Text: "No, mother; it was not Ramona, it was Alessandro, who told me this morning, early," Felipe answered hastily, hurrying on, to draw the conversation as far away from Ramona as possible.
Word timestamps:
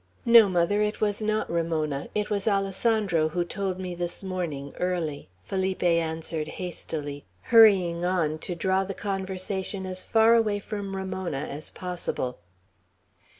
"No, 0.25 0.49
mother; 0.49 0.81
it 0.81 0.99
was 0.99 1.21
not 1.21 1.47
Ramona, 1.47 2.07
it 2.15 2.31
was 2.31 2.47
Alessandro, 2.47 3.29
who 3.29 3.45
told 3.45 3.79
me 3.79 3.93
this 3.93 4.23
morning, 4.23 4.73
early," 4.79 5.29
Felipe 5.43 5.83
answered 5.83 6.47
hastily, 6.47 7.23
hurrying 7.41 8.03
on, 8.03 8.39
to 8.39 8.55
draw 8.55 8.83
the 8.83 8.95
conversation 8.95 9.85
as 9.85 10.01
far 10.01 10.33
away 10.33 10.57
from 10.57 10.95
Ramona 10.95 11.37
as 11.47 11.69
possible. 11.69 12.39